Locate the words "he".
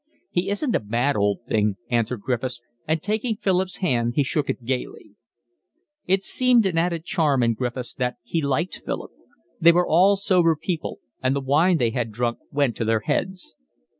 0.31-0.49, 4.15-4.23, 8.23-8.41